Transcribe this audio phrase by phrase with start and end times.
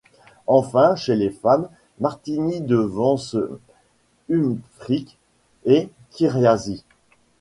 [0.47, 1.69] Enfin chez les femmes,
[1.99, 3.35] Martini devance
[4.31, 5.15] Humphries
[5.65, 6.83] et Kiriasis.